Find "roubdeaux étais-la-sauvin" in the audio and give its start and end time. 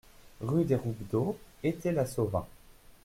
0.77-2.47